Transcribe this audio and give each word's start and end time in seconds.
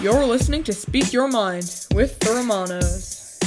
You're 0.00 0.24
listening 0.24 0.62
to 0.64 0.72
Speak 0.72 1.12
Your 1.12 1.26
Mind 1.26 1.86
with 1.92 2.20
the 2.20 2.30
Romanos. 2.30 3.40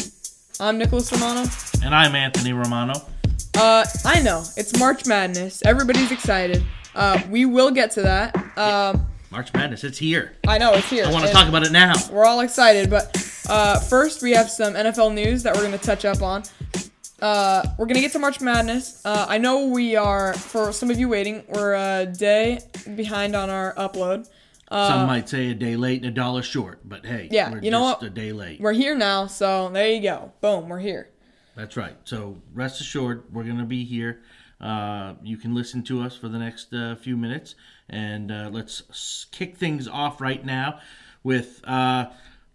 I'm 0.59 0.77
Nicholas 0.77 1.09
Romano. 1.09 1.49
And 1.81 1.95
I'm 1.95 2.13
Anthony 2.13 2.51
Romano. 2.51 2.93
Uh, 3.55 3.85
I 4.03 4.21
know 4.21 4.43
it's 4.57 4.77
March 4.77 5.05
Madness. 5.05 5.63
Everybody's 5.65 6.11
excited. 6.11 6.61
Uh, 6.93 7.21
we 7.29 7.45
will 7.45 7.71
get 7.71 7.91
to 7.91 8.01
that. 8.01 8.35
Um, 8.57 9.07
March 9.31 9.53
Madness, 9.53 9.85
it's 9.85 9.97
here. 9.97 10.33
I 10.45 10.57
know 10.57 10.73
it's 10.73 10.89
here. 10.89 11.05
I 11.05 11.11
want 11.11 11.25
to 11.25 11.31
talk 11.31 11.47
about 11.47 11.65
it 11.65 11.71
now. 11.71 11.93
We're 12.11 12.25
all 12.25 12.41
excited, 12.41 12.89
but 12.89 13.15
uh, 13.47 13.79
first 13.79 14.21
we 14.21 14.31
have 14.31 14.49
some 14.49 14.73
NFL 14.73 15.13
news 15.13 15.43
that 15.43 15.55
we're 15.55 15.65
going 15.65 15.77
to 15.77 15.85
touch 15.85 16.03
up 16.03 16.21
on. 16.21 16.43
Uh, 17.21 17.63
we're 17.77 17.85
gonna 17.85 18.01
get 18.01 18.11
to 18.11 18.17
March 18.17 18.41
Madness. 18.41 19.05
Uh, 19.05 19.27
I 19.29 19.37
know 19.37 19.67
we 19.67 19.95
are 19.95 20.33
for 20.33 20.73
some 20.73 20.89
of 20.89 20.99
you 20.99 21.07
waiting. 21.07 21.43
We're 21.47 21.75
a 21.75 22.07
day 22.07 22.61
behind 22.95 23.35
on 23.35 23.51
our 23.51 23.75
upload. 23.75 24.27
Uh, 24.71 24.87
Some 24.87 25.07
might 25.07 25.27
say 25.27 25.51
a 25.51 25.53
day 25.53 25.75
late 25.75 25.97
and 26.01 26.05
a 26.09 26.11
dollar 26.15 26.41
short, 26.41 26.79
but 26.87 27.05
hey, 27.05 27.27
Yeah, 27.29 27.51
we're 27.51 27.59
you 27.61 27.71
know 27.71 27.89
just 27.89 28.01
what? 28.01 28.07
a 28.07 28.09
day 28.09 28.31
late. 28.31 28.61
We're 28.61 28.71
here 28.73 28.95
now, 28.95 29.27
so 29.27 29.69
there 29.69 29.89
you 29.89 30.01
go. 30.01 30.31
Boom, 30.39 30.69
we're 30.69 30.79
here. 30.79 31.09
That's 31.57 31.75
right. 31.75 31.95
So 32.05 32.37
rest 32.53 32.79
assured, 32.79 33.23
we're 33.33 33.43
going 33.43 33.57
to 33.57 33.65
be 33.65 33.83
here. 33.83 34.21
Uh, 34.61 35.15
you 35.21 35.35
can 35.37 35.53
listen 35.53 35.83
to 35.83 36.01
us 36.01 36.15
for 36.15 36.29
the 36.29 36.39
next 36.39 36.73
uh, 36.73 36.95
few 36.95 37.17
minutes, 37.17 37.55
and 37.89 38.31
uh, 38.31 38.49
let's 38.51 39.25
kick 39.31 39.57
things 39.57 39.87
off 39.87 40.21
right 40.21 40.45
now 40.45 40.79
with 41.23 41.59
uh, 41.65 42.05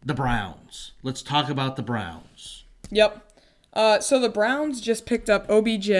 the 0.04 0.14
Browns. 0.14 0.92
Let's 1.02 1.20
talk 1.20 1.50
about 1.50 1.76
the 1.76 1.82
Browns. 1.82 2.64
Yep. 2.90 3.22
Uh, 3.74 4.00
so 4.00 4.18
the 4.18 4.30
Browns 4.30 4.80
just 4.80 5.04
picked 5.04 5.28
up 5.28 5.50
OBJ 5.50 5.90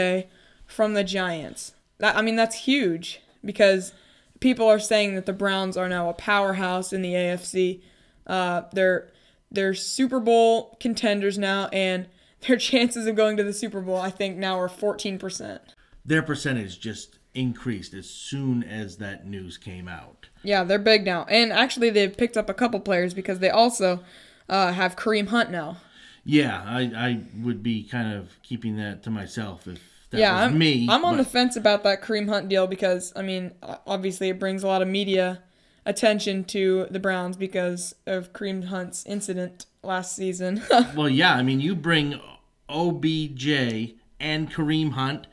from 0.67 0.95
the 0.95 1.05
Giants. 1.05 1.75
That 1.99 2.17
I 2.17 2.23
mean 2.23 2.37
that's 2.37 2.57
huge 2.57 3.21
because 3.45 3.93
people 4.41 4.67
are 4.69 4.79
saying 4.79 5.15
that 5.15 5.27
the 5.27 5.33
Browns 5.33 5.77
are 5.77 5.89
now 5.89 6.09
a 6.09 6.15
powerhouse 6.15 6.93
in 6.93 7.03
the 7.03 7.13
AFC. 7.13 7.83
Uh, 8.27 8.63
they're 8.73 9.11
they're 9.51 9.75
Super 9.75 10.21
Bowl 10.21 10.77
contenders 10.81 11.39
now, 11.39 11.69
and 11.73 12.09
their 12.47 12.57
chances 12.57 13.07
of 13.07 13.17
going 13.17 13.37
to 13.37 13.45
the 13.45 13.53
Super 13.53 13.81
Bowl 13.81 13.97
I 13.97 14.11
think 14.11 14.37
now 14.37 14.59
are 14.59 14.69
fourteen 14.69 15.19
percent. 15.19 15.63
Their 16.05 16.23
percentage 16.23 16.81
just 16.81 17.19
increased 17.35 17.93
as 17.93 18.09
soon 18.09 18.63
as 18.63 18.97
that 18.97 19.27
news 19.27 19.59
came 19.59 19.89
out. 19.89 20.29
Yeah, 20.43 20.65
they're 20.65 20.79
big 20.79 21.05
now, 21.05 21.27
and 21.29 21.53
actually 21.53 21.91
they've 21.91 22.17
picked 22.17 22.37
up 22.37 22.49
a 22.49 22.55
couple 22.55 22.81
players 22.81 23.15
because 23.15 23.41
they 23.41 23.51
also 23.51 24.01
uh, 24.49 24.73
have 24.73 24.97
Kareem 24.97 25.29
Hunt 25.29 25.51
now. 25.51 25.79
Yeah, 26.25 26.63
I, 26.67 26.81
I 26.97 27.21
would 27.41 27.63
be 27.63 27.85
kind 27.85 28.13
of 28.13 28.43
keeping 28.43 28.77
that 28.79 29.05
to 29.05 29.11
myself 29.11 29.69
if 29.69 29.81
that 30.11 30.21
yeah, 30.21 30.45
I'm, 30.45 30.59
me. 30.59 30.87
I'm 30.89 31.05
on 31.05 31.17
but- 31.17 31.25
the 31.25 31.29
fence 31.29 31.57
about 31.57 31.83
that 31.85 32.03
Kareem 32.03 32.29
Hunt 32.29 32.49
deal 32.49 32.67
because 32.67 33.13
I 33.17 33.23
mean, 33.23 33.53
obviously 33.87 34.29
it 34.29 34.39
brings 34.39 34.63
a 34.63 34.67
lot 34.67 34.83
of 34.83 34.89
media 34.89 35.43
attention 35.85 36.45
to 36.45 36.87
the 36.91 36.99
Browns 36.99 37.37
because 37.37 37.95
of 38.07 38.33
Kareem 38.33 38.65
Hunt's 38.65 39.05
incident 39.07 39.67
last 39.83 40.15
season. 40.17 40.63
Well, 40.97 41.09
yeah, 41.09 41.35
I 41.35 41.43
mean, 41.43 41.61
you 41.61 41.75
bring 41.75 42.21
OBJ 42.69 43.95
and 44.19 44.51
Kareem 44.53 44.93
Hunt 44.93 45.27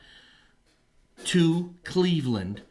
to 1.24 1.74
Cleveland, 1.84 2.62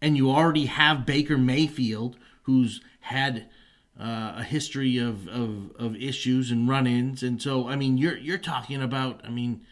and 0.00 0.16
you 0.16 0.30
already 0.30 0.66
have 0.66 1.04
Baker 1.06 1.36
Mayfield, 1.36 2.16
who's 2.42 2.80
had 3.00 3.46
uh, 3.98 4.34
a 4.36 4.44
history 4.44 4.96
of, 4.96 5.28
of, 5.28 5.72
of 5.78 5.96
issues 5.96 6.50
and 6.50 6.68
run-ins, 6.68 7.22
and 7.22 7.40
so 7.42 7.68
I 7.68 7.76
mean, 7.76 7.98
you're 7.98 8.16
you're 8.16 8.38
talking 8.38 8.80
about, 8.80 9.20
I 9.24 9.30
mean, 9.30 9.62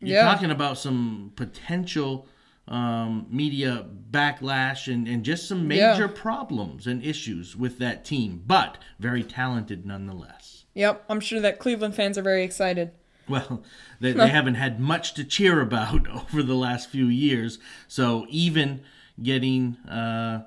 you're 0.00 0.16
Yeah. 0.18 0.24
talking 0.24 0.50
about 0.50 0.78
some 0.78 1.32
potential 1.36 2.26
um, 2.68 3.26
media 3.30 3.86
backlash 4.10 4.92
and, 4.92 5.06
and 5.06 5.24
just 5.24 5.46
some 5.46 5.70
Yeah. 5.70 5.92
major 5.92 6.08
problems 6.08 6.86
and 6.88 7.04
issues 7.04 7.54
with 7.56 7.78
that 7.78 8.04
team, 8.04 8.42
but 8.44 8.78
very 8.98 9.22
talented 9.22 9.86
nonetheless. 9.86 10.64
yep, 10.74 11.04
I'm 11.08 11.20
sure 11.20 11.40
that 11.40 11.58
Cleveland 11.60 11.94
fans 11.94 12.18
are 12.18 12.22
very 12.22 12.42
excited. 12.42 12.90
Well, 13.28 13.62
they, 14.00 14.12
they 14.12 14.28
haven't 14.38 14.56
had 14.56 14.80
much 14.80 15.14
to 15.14 15.24
cheer 15.24 15.60
about 15.60 16.08
over 16.10 16.42
the 16.42 16.54
last 16.56 16.90
few 16.90 17.06
years. 17.06 17.58
So 17.86 18.26
even 18.30 18.82
getting, 19.22 19.76
uh, 19.88 20.42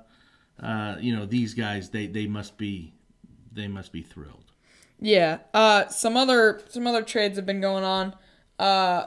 uh, 0.62 0.96
you 1.00 1.16
know, 1.16 1.24
these 1.26 1.54
guys, 1.54 1.88
they, 1.90 2.06
they 2.06 2.26
must 2.26 2.58
be, 2.58 2.92
they 3.50 3.66
must 3.66 3.92
be 3.92 4.02
thrilled. 4.02 4.52
Yeah. 5.00 5.38
Uh, 5.54 5.88
some 5.88 6.16
other 6.18 6.60
some 6.68 6.86
other 6.86 7.02
trades 7.02 7.36
have 7.36 7.46
been 7.46 7.62
going 7.62 7.84
on. 7.84 8.14
Uh, 8.58 9.06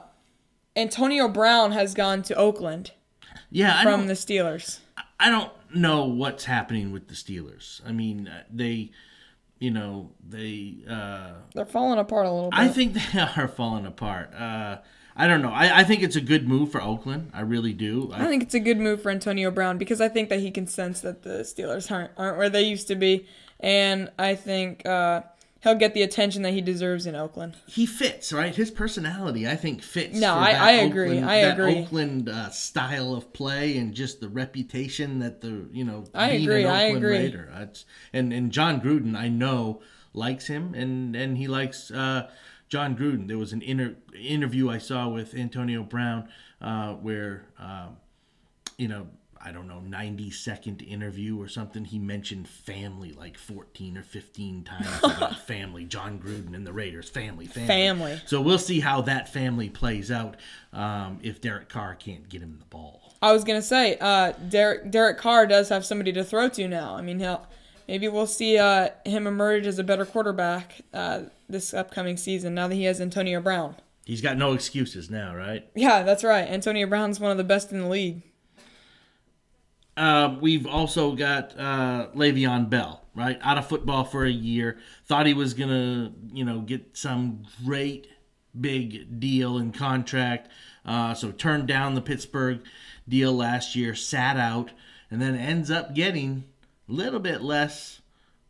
Antonio 0.75 1.27
Brown 1.27 1.71
has 1.71 1.93
gone 1.93 2.23
to 2.23 2.35
Oakland 2.35 2.91
Yeah, 3.49 3.77
I 3.77 3.83
from 3.83 4.07
the 4.07 4.13
Steelers. 4.13 4.79
I 5.19 5.29
don't 5.29 5.51
know 5.73 6.05
what's 6.05 6.45
happening 6.45 6.91
with 6.91 7.07
the 7.07 7.13
Steelers. 7.13 7.81
I 7.87 7.91
mean, 7.91 8.27
uh, 8.27 8.43
they, 8.51 8.91
you 9.59 9.71
know, 9.71 10.11
they. 10.27 10.77
Uh, 10.89 11.33
They're 11.53 11.65
falling 11.65 11.99
apart 11.99 12.25
a 12.25 12.31
little 12.31 12.49
bit. 12.49 12.59
I 12.59 12.67
think 12.67 12.93
they 13.13 13.19
are 13.19 13.47
falling 13.47 13.85
apart. 13.85 14.33
Uh, 14.33 14.77
I 15.15 15.27
don't 15.27 15.41
know. 15.43 15.51
I, 15.51 15.81
I 15.81 15.83
think 15.83 16.01
it's 16.01 16.15
a 16.15 16.21
good 16.21 16.47
move 16.47 16.71
for 16.71 16.81
Oakland. 16.81 17.31
I 17.33 17.41
really 17.41 17.73
do. 17.73 18.09
I 18.13 18.25
think 18.25 18.41
it's 18.41 18.55
a 18.55 18.59
good 18.59 18.79
move 18.79 19.01
for 19.01 19.11
Antonio 19.11 19.51
Brown 19.51 19.77
because 19.77 20.01
I 20.01 20.09
think 20.09 20.29
that 20.29 20.39
he 20.39 20.49
can 20.49 20.65
sense 20.65 21.01
that 21.01 21.21
the 21.21 21.39
Steelers 21.41 21.91
aren't 21.91 22.11
aren't 22.17 22.37
where 22.37 22.49
they 22.49 22.63
used 22.63 22.87
to 22.87 22.95
be, 22.95 23.27
and 23.59 24.11
I 24.17 24.33
think 24.33 24.85
uh, 24.87 25.21
he'll 25.63 25.75
get 25.75 25.93
the 25.93 26.01
attention 26.01 26.41
that 26.43 26.51
he 26.53 26.61
deserves 26.61 27.05
in 27.05 27.15
Oakland. 27.15 27.55
he 27.65 27.85
fits 27.85 28.31
right. 28.33 28.55
His 28.55 28.69
personality, 28.71 29.47
I 29.47 29.55
think, 29.55 29.81
fits. 29.81 30.19
No, 30.19 30.33
for 30.33 30.39
I- 30.41 30.51
that 30.53 30.61
I 30.61 30.71
agree. 30.71 31.07
Oakland- 31.17 31.29
I 31.29 31.41
that 31.41 31.59
agree. 31.59 31.79
Oakland 31.81 32.29
uh, 32.29 32.49
style 32.49 33.13
of 33.13 33.33
play 33.33 33.77
and 33.77 33.93
just 33.93 34.19
the 34.19 34.29
reputation 34.29 35.19
that 35.19 35.41
the 35.41 35.67
you 35.71 35.83
know. 35.83 36.05
I 36.13 36.29
agree, 36.31 36.65
I 36.65 36.83
agree. 36.83 37.09
Raider. 37.17 37.69
And 38.11 38.31
and 38.33 38.51
Jon 38.51 38.81
Gruden, 38.81 39.15
I 39.17 39.29
know 39.29 39.81
likes 40.13 40.47
him, 40.47 40.73
and 40.75 41.15
and 41.15 41.37
he 41.37 41.47
likes 41.47 41.89
uh, 41.91 42.29
Jon 42.69 42.95
Gruden. 42.95 43.27
There 43.27 43.37
was 43.37 43.53
an 43.53 43.61
inter- 43.61 43.95
interview 44.19 44.69
I 44.69 44.77
saw 44.77 45.09
with 45.09 45.33
Antonio 45.35 45.83
Brown 45.83 46.27
uh, 46.61 46.93
where 46.93 47.45
um, 47.59 47.97
you 48.77 48.87
know. 48.87 49.07
I 49.45 49.51
don't 49.51 49.67
know, 49.67 49.79
90 49.81 50.31
second 50.31 50.81
interview 50.81 51.39
or 51.39 51.47
something. 51.47 51.83
He 51.85 51.99
mentioned 51.99 52.47
family 52.47 53.11
like 53.11 53.37
14 53.37 53.97
or 53.97 54.03
15 54.03 54.63
times 54.65 54.87
about 55.03 55.39
family. 55.39 55.85
Jon 55.85 56.19
Gruden 56.19 56.55
and 56.55 56.65
the 56.65 56.73
Raiders, 56.73 57.09
family, 57.09 57.45
family. 57.45 57.67
Family. 57.67 58.21
So 58.25 58.41
we'll 58.41 58.57
see 58.57 58.79
how 58.79 59.01
that 59.01 59.31
family 59.31 59.69
plays 59.69 60.11
out 60.11 60.37
um, 60.71 61.19
if 61.21 61.41
Derek 61.41 61.69
Carr 61.69 61.95
can't 61.95 62.29
get 62.29 62.41
him 62.41 62.57
the 62.59 62.65
ball. 62.65 63.15
I 63.21 63.31
was 63.31 63.43
gonna 63.43 63.61
say, 63.61 63.97
uh, 64.01 64.33
Derek 64.49 64.91
Derek 64.91 65.17
Carr 65.17 65.47
does 65.47 65.69
have 65.69 65.85
somebody 65.85 66.11
to 66.13 66.25
throw 66.25 66.49
to 66.49 66.67
now. 66.67 66.95
I 66.95 67.01
mean, 67.01 67.19
he'll 67.19 67.47
maybe 67.87 68.09
we'll 68.09 68.27
see 68.27 68.57
uh, 68.57 68.89
him 69.05 69.27
emerge 69.27 69.65
as 69.65 69.79
a 69.79 69.83
better 69.83 70.05
quarterback 70.05 70.81
uh, 70.93 71.21
this 71.47 71.73
upcoming 71.73 72.17
season 72.17 72.53
now 72.53 72.67
that 72.67 72.75
he 72.75 72.83
has 72.83 72.99
Antonio 72.99 73.39
Brown. 73.39 73.77
He's 74.05 74.19
got 74.19 74.37
no 74.37 74.51
excuses 74.51 75.09
now, 75.09 75.33
right? 75.33 75.65
Yeah, 75.75 76.03
that's 76.03 76.25
right. 76.25 76.49
Antonio 76.49 76.85
Brown's 76.85 77.21
one 77.21 77.31
of 77.31 77.37
the 77.37 77.45
best 77.45 77.71
in 77.71 77.79
the 77.79 77.87
league. 77.87 78.23
Uh, 79.95 80.37
we've 80.41 80.65
also 80.65 81.13
got 81.13 81.57
uh, 81.57 82.07
Le'Veon 82.15 82.69
Bell, 82.69 83.03
right? 83.13 83.37
Out 83.41 83.57
of 83.57 83.67
football 83.67 84.03
for 84.03 84.25
a 84.25 84.31
year. 84.31 84.77
Thought 85.05 85.27
he 85.27 85.33
was 85.33 85.53
gonna, 85.53 86.11
you 86.31 86.43
know, 86.43 86.61
get 86.61 86.97
some 86.97 87.43
great 87.63 88.07
big 88.59 89.19
deal 89.19 89.57
and 89.57 89.73
contract. 89.73 90.49
Uh, 90.85 91.13
so 91.13 91.31
turned 91.31 91.67
down 91.67 91.95
the 91.95 92.01
Pittsburgh 92.01 92.61
deal 93.07 93.33
last 93.33 93.75
year, 93.75 93.95
sat 93.95 94.37
out, 94.37 94.71
and 95.11 95.21
then 95.21 95.35
ends 95.35 95.69
up 95.69 95.93
getting 95.93 96.45
a 96.89 96.91
little 96.91 97.19
bit 97.19 97.41
less 97.41 98.01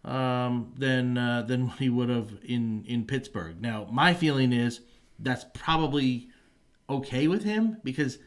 um, 0.06 0.74
than 0.78 1.18
uh, 1.18 1.44
than 1.44 1.68
what 1.68 1.80
he 1.80 1.90
would 1.90 2.10
have 2.10 2.32
in 2.44 2.86
in 2.86 3.06
Pittsburgh. 3.06 3.62
Now, 3.62 3.88
my 3.92 4.14
feeling 4.14 4.54
is 4.54 4.82
that's 5.20 5.46
probably 5.54 6.30
okay 6.90 7.28
with 7.28 7.44
him 7.44 7.78
because 7.84 8.18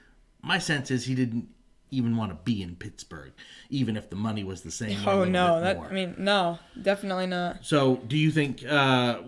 my 0.43 0.59
sense 0.59 0.91
is 0.91 1.05
he 1.05 1.15
didn't 1.15 1.49
even 1.91 2.17
want 2.17 2.31
to 2.31 2.39
be 2.45 2.63
in 2.63 2.77
Pittsburgh, 2.77 3.33
even 3.71 3.97
if 3.97 4.11
the 4.11 4.17
money 4.17 4.45
was 4.45 4.63
the 4.63 4.71
same. 4.71 4.99
Oh 5.07 5.25
no, 5.25 5.61
that 5.61 5.77
more. 5.77 5.87
I 5.87 5.93
mean 5.93 6.15
no, 6.19 6.59
definitely 6.81 7.27
not. 7.27 7.65
So, 7.65 7.97
do 8.07 8.17
you 8.17 8.31
think? 8.31 8.65
Uh, 8.67 9.21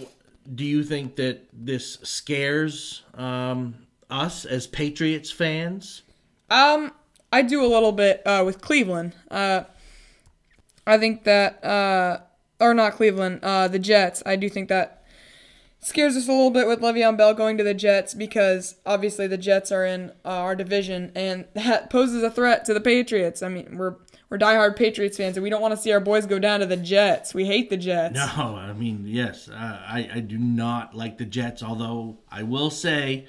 do 0.54 0.64
you 0.64 0.82
think 0.82 1.16
that 1.16 1.46
this 1.52 1.98
scares 2.02 3.02
um, 3.14 3.74
us 4.10 4.44
as 4.44 4.66
Patriots 4.66 5.30
fans? 5.30 6.02
Um, 6.50 6.92
I 7.32 7.42
do 7.42 7.64
a 7.64 7.68
little 7.68 7.92
bit 7.92 8.22
uh, 8.26 8.42
with 8.44 8.60
Cleveland. 8.60 9.14
Uh, 9.30 9.64
I 10.86 10.96
think 10.96 11.24
that, 11.24 11.62
uh, 11.62 12.20
or 12.60 12.72
not 12.72 12.94
Cleveland, 12.94 13.40
uh, 13.42 13.68
the 13.68 13.78
Jets. 13.78 14.22
I 14.24 14.36
do 14.36 14.48
think 14.48 14.70
that 14.70 14.97
scares 15.80 16.16
us 16.16 16.28
a 16.28 16.32
little 16.32 16.50
bit 16.50 16.66
with 16.66 16.80
Le'Veon 16.80 17.16
Bell 17.16 17.34
going 17.34 17.56
to 17.58 17.64
the 17.64 17.74
Jets 17.74 18.14
because 18.14 18.76
obviously 18.84 19.26
the 19.26 19.38
Jets 19.38 19.70
are 19.70 19.84
in 19.84 20.10
uh, 20.24 20.28
our 20.28 20.56
division 20.56 21.12
and 21.14 21.46
that 21.54 21.90
poses 21.90 22.22
a 22.22 22.30
threat 22.30 22.64
to 22.66 22.74
the 22.74 22.80
Patriots. 22.80 23.42
I 23.42 23.48
mean, 23.48 23.76
we're 23.76 23.96
we're 24.30 24.38
diehard 24.38 24.76
Patriots 24.76 25.16
fans 25.16 25.36
and 25.36 25.44
we 25.44 25.48
don't 25.48 25.62
want 25.62 25.74
to 25.74 25.80
see 25.80 25.90
our 25.90 26.00
boys 26.00 26.26
go 26.26 26.38
down 26.38 26.60
to 26.60 26.66
the 26.66 26.76
Jets. 26.76 27.32
We 27.32 27.46
hate 27.46 27.70
the 27.70 27.76
Jets. 27.76 28.14
No, 28.14 28.56
I 28.56 28.72
mean 28.72 29.04
yes, 29.06 29.48
uh, 29.48 29.54
I 29.54 30.10
I 30.14 30.20
do 30.20 30.38
not 30.38 30.94
like 30.94 31.18
the 31.18 31.24
Jets. 31.24 31.62
Although 31.62 32.18
I 32.30 32.42
will 32.42 32.70
say, 32.70 33.26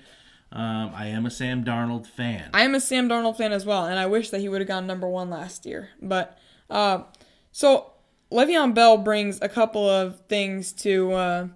um, 0.52 0.92
I 0.94 1.08
am 1.08 1.26
a 1.26 1.32
Sam 1.32 1.64
Darnold 1.64 2.08
fan. 2.08 2.50
I 2.54 2.64
am 2.64 2.76
a 2.76 2.82
Sam 2.82 3.08
Darnold 3.08 3.38
fan 3.38 3.54
as 3.54 3.66
well, 3.66 3.86
and 3.86 4.00
I 4.00 4.08
wish 4.08 4.30
that 4.32 4.42
he 4.42 4.50
would 4.50 4.62
have 4.62 4.68
gone 4.68 4.88
number 4.88 5.08
one 5.08 5.30
last 5.30 5.66
year. 5.66 5.90
But 6.02 6.38
uh, 6.70 7.04
so 7.52 7.94
Le'Veon 8.32 8.74
Bell 8.74 8.98
brings 8.98 9.40
a 9.42 9.50
couple 9.50 9.88
of 9.88 10.20
things 10.28 10.74
to 10.74 11.12
uh, 11.14 11.48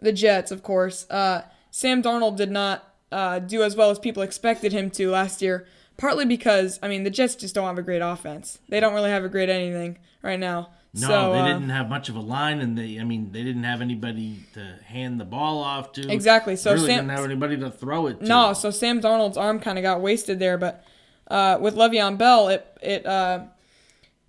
the 0.00 0.12
Jets, 0.12 0.50
of 0.50 0.62
course. 0.62 1.08
Uh, 1.10 1.42
Sam 1.70 2.02
Darnold 2.02 2.36
did 2.36 2.50
not 2.50 2.94
uh, 3.12 3.38
do 3.38 3.62
as 3.62 3.76
well 3.76 3.90
as 3.90 3.98
people 3.98 4.22
expected 4.22 4.72
him 4.72 4.90
to 4.90 5.10
last 5.10 5.42
year, 5.42 5.66
partly 5.96 6.24
because, 6.24 6.78
I 6.82 6.88
mean, 6.88 7.04
the 7.04 7.10
Jets 7.10 7.34
just 7.34 7.54
don't 7.54 7.66
have 7.66 7.78
a 7.78 7.82
great 7.82 8.02
offense. 8.02 8.58
They 8.68 8.80
don't 8.80 8.94
really 8.94 9.10
have 9.10 9.24
a 9.24 9.28
great 9.28 9.48
anything 9.48 9.98
right 10.22 10.38
now. 10.38 10.70
No, 10.92 11.06
so, 11.06 11.32
they 11.32 11.38
uh, 11.38 11.46
didn't 11.46 11.68
have 11.68 11.88
much 11.88 12.08
of 12.08 12.16
a 12.16 12.20
line, 12.20 12.60
and 12.60 12.76
they, 12.76 12.98
I 12.98 13.04
mean, 13.04 13.30
they 13.30 13.44
didn't 13.44 13.62
have 13.62 13.80
anybody 13.80 14.40
to 14.54 14.74
hand 14.84 15.20
the 15.20 15.24
ball 15.24 15.58
off 15.62 15.92
to. 15.92 16.12
Exactly, 16.12 16.56
so 16.56 16.72
really 16.72 16.88
Sam- 16.88 17.06
didn't 17.06 17.16
have 17.16 17.24
anybody 17.24 17.56
to 17.58 17.70
throw 17.70 18.08
it 18.08 18.20
to. 18.20 18.26
No, 18.26 18.52
so 18.54 18.72
Sam 18.72 19.00
Darnold's 19.00 19.36
arm 19.36 19.60
kind 19.60 19.78
of 19.78 19.82
got 19.82 20.00
wasted 20.00 20.40
there, 20.40 20.58
but 20.58 20.84
uh, 21.30 21.58
with 21.60 21.76
Le'Veon 21.76 22.18
Bell, 22.18 22.48
it 22.48 22.66
it 22.82 23.06
uh, 23.06 23.44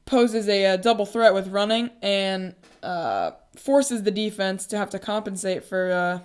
poses 0.05 0.47
a, 0.49 0.65
uh 0.65 0.77
double 0.77 1.05
threat 1.05 1.33
with 1.33 1.47
running 1.47 1.89
and 2.01 2.55
uh, 2.83 3.31
forces 3.55 4.03
the 4.03 4.11
defense 4.11 4.65
to 4.67 4.77
have 4.77 4.89
to 4.89 4.99
compensate 4.99 5.63
for 5.63 5.91
uh, 5.91 6.19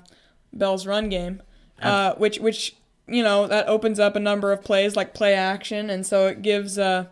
Bell's 0.52 0.86
run 0.86 1.08
game, 1.08 1.42
uh, 1.82 2.14
which 2.14 2.38
which 2.38 2.76
you 3.06 3.22
know 3.22 3.46
that 3.46 3.68
opens 3.68 3.98
up 4.00 4.16
a 4.16 4.20
number 4.20 4.52
of 4.52 4.62
plays 4.62 4.96
like 4.96 5.14
play 5.14 5.34
action, 5.34 5.90
and 5.90 6.06
so 6.06 6.26
it 6.26 6.42
gives 6.42 6.78
uh, 6.78 7.06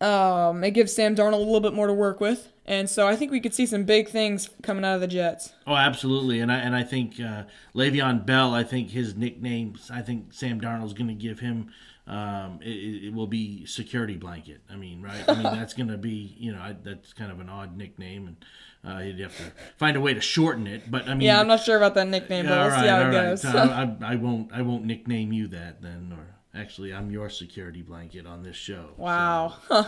um, 0.00 0.62
it 0.64 0.72
gives 0.72 0.92
Sam 0.92 1.14
Darnold 1.14 1.34
a 1.34 1.36
little 1.36 1.60
bit 1.60 1.74
more 1.74 1.86
to 1.86 1.94
work 1.94 2.20
with. 2.20 2.48
And 2.66 2.88
so 2.88 3.06
I 3.06 3.14
think 3.14 3.30
we 3.30 3.40
could 3.40 3.52
see 3.52 3.66
some 3.66 3.84
big 3.84 4.08
things 4.08 4.48
coming 4.62 4.86
out 4.86 4.94
of 4.94 5.02
the 5.02 5.06
Jets. 5.06 5.52
Oh, 5.66 5.76
absolutely, 5.76 6.40
and 6.40 6.50
I 6.50 6.58
and 6.58 6.74
I 6.74 6.82
think 6.82 7.20
uh, 7.20 7.44
Le'Veon 7.74 8.24
Bell. 8.24 8.54
I 8.54 8.64
think 8.64 8.90
his 8.90 9.14
nicknames. 9.14 9.90
I 9.92 10.00
think 10.00 10.32
Sam 10.32 10.60
Darnold's 10.60 10.94
going 10.94 11.08
to 11.08 11.14
give 11.14 11.40
him. 11.40 11.70
Um, 12.06 12.58
it, 12.62 13.04
it 13.06 13.14
will 13.14 13.26
be 13.26 13.64
security 13.64 14.16
blanket. 14.16 14.60
I 14.70 14.76
mean, 14.76 15.00
right? 15.00 15.24
I 15.26 15.34
mean, 15.34 15.44
that's 15.44 15.72
going 15.72 15.88
to 15.88 15.96
be 15.96 16.36
you 16.38 16.52
know 16.52 16.60
I, 16.60 16.76
that's 16.82 17.12
kind 17.14 17.32
of 17.32 17.40
an 17.40 17.48
odd 17.48 17.76
nickname, 17.78 18.26
and 18.26 18.36
uh, 18.94 18.98
you'd 18.98 19.20
have 19.20 19.34
to 19.38 19.44
find 19.78 19.96
a 19.96 20.00
way 20.00 20.12
to 20.12 20.20
shorten 20.20 20.66
it. 20.66 20.90
But 20.90 21.08
I 21.08 21.14
mean, 21.14 21.22
Yeah, 21.22 21.40
I'm 21.40 21.48
not 21.48 21.60
sure 21.60 21.76
about 21.78 21.94
that 21.94 22.06
nickname, 22.08 22.46
but 22.46 22.58
we'll 22.58 22.70
see 22.70 22.76
right, 22.76 22.88
how 22.88 22.98
it 23.00 23.04
all 23.04 23.06
right. 23.06 23.12
goes. 23.12 23.40
So 23.42 23.48
I, 23.48 23.96
I 24.12 24.16
won't 24.16 24.52
I 24.52 24.60
won't 24.60 24.84
nickname 24.84 25.32
you 25.32 25.46
that 25.48 25.80
then, 25.80 26.12
or 26.14 26.58
actually, 26.60 26.92
I'm 26.92 27.10
your 27.10 27.30
security 27.30 27.80
blanket 27.80 28.26
on 28.26 28.42
this 28.42 28.56
show. 28.56 28.88
so- 28.96 29.02
wow. 29.02 29.54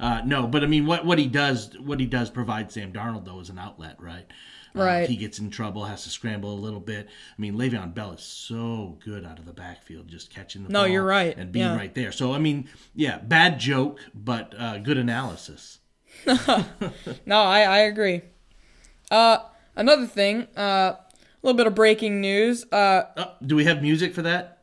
uh, 0.00 0.22
no, 0.26 0.46
but 0.46 0.64
I 0.64 0.66
mean, 0.66 0.86
what 0.86 1.04
what 1.06 1.18
he 1.18 1.26
does, 1.28 1.78
what 1.78 2.00
he 2.00 2.06
does 2.06 2.30
provide 2.30 2.72
Sam 2.72 2.92
Darnold 2.92 3.24
though 3.24 3.40
is 3.40 3.48
an 3.48 3.58
outlet, 3.58 3.96
right? 4.00 4.26
Uh, 4.76 4.80
Right. 4.82 5.02
if 5.02 5.08
he 5.08 5.16
gets 5.16 5.38
in 5.38 5.50
trouble, 5.50 5.84
has 5.84 6.04
to 6.04 6.10
scramble 6.10 6.52
a 6.52 6.60
little 6.60 6.80
bit. 6.80 7.06
I 7.08 7.40
mean, 7.40 7.54
Le'Veon 7.56 7.94
Bell 7.94 8.12
is 8.12 8.22
so 8.22 8.98
good 9.04 9.24
out 9.24 9.38
of 9.38 9.46
the 9.46 9.52
backfield, 9.52 10.08
just 10.08 10.30
catching 10.32 10.62
the 10.64 10.68
No, 10.70 10.80
ball 10.80 10.88
you're 10.88 11.04
right. 11.04 11.36
and 11.36 11.50
being 11.52 11.64
Yeah. 11.66 11.76
right 11.76 11.94
there. 11.94 12.12
So 12.12 12.32
I 12.34 12.38
mean, 12.38 12.68
yeah, 12.94 13.18
bad 13.18 13.58
joke, 13.58 14.00
but 14.14 14.54
uh, 14.58 14.78
good 14.78 14.98
analysis. 14.98 15.78
No, 17.26 17.40
I, 17.42 17.60
I 17.62 17.78
agree. 17.80 18.22
Uh, 19.10 19.38
another 19.76 20.06
thing, 20.06 20.46
uh, 20.56 20.60
a 20.96 20.98
little 21.42 21.56
bit 21.56 21.66
of 21.66 21.74
breaking 21.74 22.20
news. 22.20 22.64
Uh, 22.72 23.04
Oh, 23.16 23.32
do 23.44 23.56
we 23.56 23.64
have 23.64 23.82
music 23.82 24.14
for 24.14 24.22
that 24.22 24.54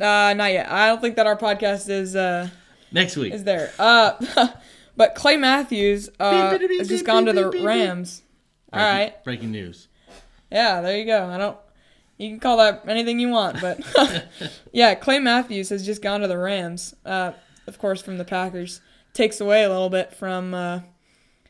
uh, 0.00 0.34
not 0.34 0.50
yet. 0.52 0.68
I 0.70 0.88
don't 0.88 1.00
think 1.00 1.14
that 1.16 1.26
our 1.26 1.36
podcast 1.36 1.88
is 1.88 2.16
uh 2.16 2.48
next 2.90 3.16
week? 3.16 3.32
is 3.32 3.44
there. 3.44 3.70
Uh, 3.78 4.48
but 4.96 5.14
Clay 5.14 5.36
Matthews 5.36 6.08
uh 6.18 6.58
has 6.78 6.88
just 6.88 7.04
gone 7.04 7.26
to 7.26 7.32
the. 7.32 7.48
Rams. 7.62 8.22
All 8.74 8.92
right. 8.92 9.22
Breaking 9.24 9.50
news. 9.50 9.88
Yeah, 10.50 10.80
there 10.80 10.96
you 10.98 11.04
go. 11.04 11.26
I 11.26 11.38
don't. 11.38 11.56
You 12.18 12.28
can 12.28 12.38
call 12.38 12.58
that 12.58 12.84
anything 12.86 13.18
you 13.18 13.28
want, 13.30 13.60
but 13.60 13.80
yeah, 14.72 14.94
Clay 14.94 15.18
Matthews 15.18 15.70
has 15.70 15.84
just 15.84 16.00
gone 16.00 16.20
to 16.20 16.28
the 16.28 16.38
Rams. 16.38 16.94
Uh, 17.04 17.32
of 17.66 17.78
course, 17.78 18.00
from 18.02 18.18
the 18.18 18.24
Packers, 18.24 18.80
takes 19.14 19.40
away 19.40 19.64
a 19.64 19.68
little 19.68 19.90
bit 19.90 20.12
from 20.12 20.54
uh, 20.54 20.80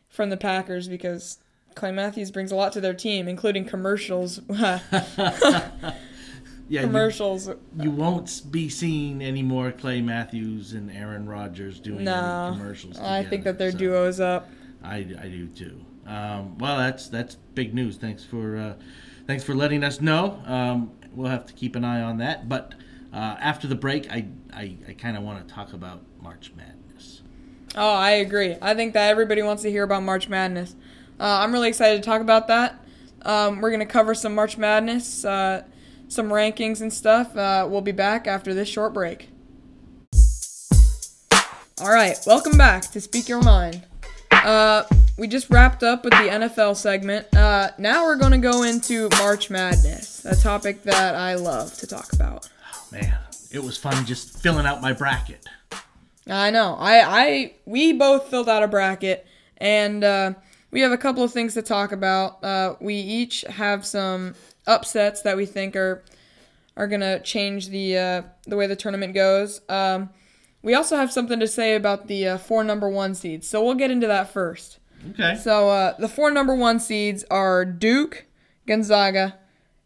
from 0.09 0.31
the 0.31 0.39
Packers 0.39 0.89
because 0.89 1.39
Clay 1.75 1.93
Matthews 1.93 2.31
brings 2.31 2.51
a 2.51 2.57
lot 2.57 2.73
to 2.73 2.81
their 2.81 2.95
team, 2.95 3.29
including 3.29 3.65
commercials. 3.67 4.41
Yeah, 6.67 6.81
commercials. 6.81 7.51
you 7.79 7.91
won't 7.91 8.41
be 8.51 8.71
seeing 8.71 9.23
any 9.23 9.43
more 9.43 9.71
Clay 9.71 10.01
Matthews 10.01 10.73
and 10.73 10.91
Aaron 10.91 11.27
Rodgers 11.29 11.79
doing 11.79 12.05
No, 12.05 12.47
any 12.49 12.57
commercials. 12.57 12.99
I 12.99 13.23
think 13.23 13.45
that 13.45 13.59
their 13.59 13.71
so. 13.71 13.77
duo 13.77 14.07
is 14.07 14.19
up. 14.19 14.49
I, 14.83 14.97
I 14.97 15.29
do 15.29 15.47
too. 15.49 15.79
Um, 16.07 16.59
well, 16.59 16.79
that's 16.79 17.09
that's 17.09 17.37
big 17.55 17.75
news. 17.75 17.97
Thanks 17.97 18.25
for 18.25 18.57
uh, 18.57 18.75
thanks 19.27 19.45
for 19.45 19.55
letting 19.55 19.83
us 19.85 20.01
know. 20.01 20.43
Um, 20.47 20.93
we'll 21.15 21.31
have 21.31 21.47
to 21.47 21.53
keep 21.53 21.77
an 21.77 21.85
eye 21.85 22.03
on 22.03 22.19
that. 22.19 22.49
But 22.49 22.75
uh, 23.13 23.37
after 23.41 23.67
the 23.67 23.75
break, 23.75 24.11
I 24.11 24.27
I, 24.53 24.77
I 24.89 24.93
kind 24.93 25.17
of 25.17 25.23
want 25.23 25.47
to 25.47 25.55
talk 25.55 25.73
about 25.73 26.03
March 26.21 26.53
Madness. 26.57 27.23
Oh, 27.77 27.95
I 27.95 28.13
agree. 28.13 28.57
I 28.61 28.75
think 28.75 28.93
that 28.95 29.11
everybody 29.11 29.43
wants 29.43 29.63
to 29.63 29.71
hear 29.71 29.83
about 29.83 30.03
March 30.03 30.29
Madness. 30.29 30.77
Uh, 31.19 31.25
I'm 31.25 31.53
really 31.53 31.69
excited 31.69 32.03
to 32.03 32.09
talk 32.09 32.21
about 32.21 32.49
that. 32.49 32.85
Um, 33.23 33.61
we're 33.61 33.71
gonna 33.71 33.87
cover 33.87 34.15
some 34.15 34.35
March 34.35 34.59
Madness, 34.59 35.25
uh, 35.25 35.65
some 36.09 36.29
rankings 36.29 36.81
and 36.81 36.93
stuff. 36.93 37.37
Uh, 37.37 37.67
we'll 37.69 37.81
be 37.81 37.93
back 37.93 38.27
after 38.27 38.53
this 38.53 38.69
short 38.69 38.93
break. 38.93 39.31
All 41.81 41.91
right, 41.91 42.17
welcome 42.27 42.57
back 42.57 42.83
to 42.93 43.01
Speak 43.01 43.29
Your 43.29 43.43
Mind. 43.43 43.85
Uh, 44.45 44.85
we 45.17 45.27
just 45.27 45.49
wrapped 45.49 45.83
up 45.83 46.05
with 46.05 46.13
the 46.13 46.29
NFL 46.29 46.77
segment. 46.77 47.35
Uh, 47.35 47.71
now 47.79 48.05
we're 48.05 48.19
gonna 48.19 48.37
go 48.37 48.63
into 48.63 49.09
March 49.13 49.49
Madness, 49.49 50.23
a 50.27 50.37
topic 50.37 50.83
that 50.83 51.15
I 51.15 51.35
love 51.35 51.73
to 51.79 51.87
talk 51.87 52.13
about. 52.13 52.47
Oh 52.75 52.87
Man, 52.93 53.17
it 53.51 53.65
was 53.65 53.79
fun 53.79 54.05
just 54.05 54.39
filling 54.43 54.67
out 54.67 54.83
my 54.83 54.93
bracket. 54.93 55.47
I 56.27 56.51
know. 56.51 56.77
I, 56.79 57.01
I, 57.01 57.55
we 57.65 57.95
both 57.95 58.29
filled 58.29 58.51
out 58.51 58.63
a 58.63 58.69
bracket, 58.69 59.27
and 59.57 60.05
uh, 60.05 60.35
we 60.71 60.81
have 60.81 60.93
a 60.93 60.99
couple 60.99 61.23
of 61.23 61.33
things 61.33 61.55
to 61.55 61.63
talk 61.63 61.93
about. 61.93 62.45
Uh, 62.45 62.75
we 62.81 62.97
each 62.97 63.47
have 63.49 63.87
some 63.87 64.35
upsets 64.67 65.23
that 65.23 65.39
we 65.39 65.47
think 65.47 65.75
are 65.75 66.05
are 66.77 66.87
gonna 66.87 67.19
change 67.21 67.69
the 67.69 67.97
uh, 67.97 68.23
the 68.47 68.57
way 68.57 68.67
the 68.67 68.77
tournament 68.77 69.15
goes. 69.15 69.63
Um, 69.71 70.11
we 70.65 70.75
also 70.75 70.97
have 70.97 71.13
something 71.13 71.39
to 71.39 71.47
say 71.47 71.77
about 71.77 72.09
the 72.09 72.27
uh, 72.27 72.39
four 72.39 72.65
number 72.65 72.89
one 72.89 73.15
seeds, 73.15 73.47
so 73.47 73.63
we'll 73.63 73.75
get 73.75 73.91
into 73.91 74.07
that 74.07 74.33
first. 74.33 74.79
Okay. 75.11 75.37
So 75.37 75.69
uh, 75.69 75.95
the 75.99 76.09
four 76.09 76.31
number 76.31 76.55
one 76.55 76.81
seeds 76.81 77.23
are 77.31 77.67
Duke, 77.67 78.25
Gonzaga, 78.67 79.39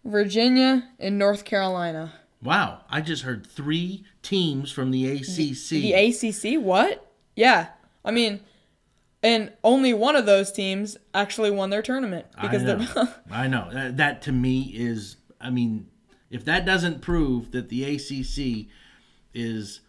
Virginia, 0.04 0.88
and 1.00 1.18
North 1.18 1.44
Carolina. 1.44 2.12
Wow, 2.40 2.82
I 2.88 3.00
just 3.00 3.24
heard 3.24 3.44
three 3.44 4.04
teams 4.22 4.70
from 4.70 4.92
the 4.92 5.10
ACC. 5.10 5.68
The 5.70 5.92
ACC? 5.94 6.62
What? 6.62 7.12
Yeah. 7.34 7.70
I 8.04 8.12
mean, 8.12 8.40
and 9.20 9.52
only 9.64 9.92
one 9.92 10.14
of 10.14 10.26
those 10.26 10.52
teams 10.52 10.96
actually 11.12 11.50
won 11.50 11.70
their 11.70 11.82
tournament 11.82 12.26
because 12.40 12.62
I 12.62 12.74
know. 12.76 13.08
I 13.32 13.48
know. 13.48 13.68
That, 13.72 13.96
that 13.96 14.22
to 14.22 14.32
me 14.32 14.72
is, 14.74 15.16
I 15.40 15.50
mean, 15.50 15.88
if 16.30 16.44
that 16.44 16.64
doesn't 16.64 17.00
prove 17.00 17.50
that 17.50 17.68
the 17.68 17.82
ACC 17.96 18.68
is 19.34 19.80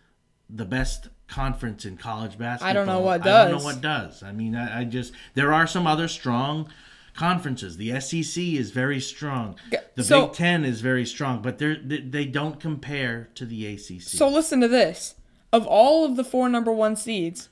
the 0.49 0.65
best 0.65 1.09
conference 1.27 1.85
in 1.85 1.95
college 1.97 2.37
basketball, 2.37 2.69
I 2.69 2.73
don't 2.73 2.87
know 2.87 2.99
what 3.01 3.21
I 3.21 3.23
don't 3.23 3.51
know 3.51 3.57
does. 3.57 3.63
what 3.63 3.81
does. 3.81 4.23
I 4.23 4.31
mean, 4.31 4.55
I, 4.55 4.81
I 4.81 4.83
just 4.83 5.13
there 5.35 5.53
are 5.53 5.67
some 5.67 5.85
other 5.85 6.07
strong 6.07 6.69
conferences. 7.13 7.77
The 7.77 7.99
SEC 7.99 8.41
is 8.43 8.71
very 8.71 8.99
strong. 8.99 9.55
The 9.95 10.03
so- 10.03 10.27
Big 10.27 10.35
Ten 10.35 10.65
is 10.65 10.81
very 10.81 11.05
strong, 11.05 11.41
but 11.41 11.57
they're, 11.59 11.75
they 11.75 11.99
they 12.01 12.25
don't 12.25 12.59
compare 12.59 13.29
to 13.35 13.45
the 13.45 13.65
ACC. 13.67 14.01
So 14.01 14.27
listen 14.27 14.59
to 14.61 14.67
this. 14.67 15.15
Of 15.51 15.65
all 15.65 16.05
of 16.05 16.15
the 16.15 16.23
four 16.23 16.47
number 16.47 16.71
one 16.71 16.95
seeds, 16.95 17.49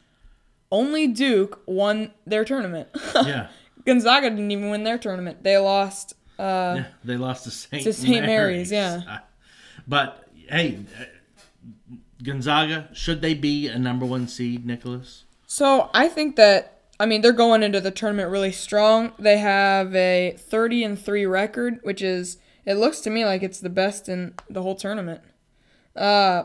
only 0.72 1.08
Duke 1.08 1.62
won 1.66 2.12
their 2.26 2.46
tournament. 2.46 2.90
yeah. 3.16 3.48
Gonzaga 3.86 4.30
didn't 4.30 4.52
even 4.52 4.70
win 4.70 4.84
their 4.84 4.98
tournament. 4.98 5.44
They 5.44 5.58
lost. 5.58 6.14
Uh, 6.38 6.76
Yeah, 6.78 6.86
they 7.04 7.18
lost 7.18 7.46
to 7.46 7.52
St. 7.52 7.84
To 7.84 7.94
St. 7.94 8.26
Mary's, 8.26 8.72
yeah. 8.72 9.02
Uh, 9.08 9.18
But 9.88 10.28
hey, 10.50 10.80
Gonzaga 12.24 12.90
should 12.94 13.22
they 13.22 13.34
be 13.34 13.68
a 13.68 13.78
number 13.78 14.06
one 14.06 14.28
seed, 14.28 14.66
Nicholas? 14.66 15.24
So 15.46 15.90
I 15.94 16.08
think 16.08 16.36
that 16.36 16.82
I 17.00 17.06
mean 17.06 17.22
they're 17.22 17.32
going 17.32 17.64
into 17.64 17.80
the 17.80 17.92
tournament 17.92 18.32
really 18.32 18.52
strong. 18.52 19.14
They 19.20 19.38
have 19.38 19.96
a 19.96 20.36
30 20.38 20.84
and 20.84 21.00
3 21.00 21.26
record, 21.26 21.80
which 21.84 22.02
is 22.02 22.38
it 22.66 22.76
looks 22.76 23.00
to 23.02 23.10
me 23.10 23.24
like 23.26 23.44
it's 23.44 23.60
the 23.60 23.70
best 23.70 24.10
in 24.10 24.34
the 24.50 24.62
whole 24.62 24.76
tournament. 24.76 25.22
Uh 25.96 26.44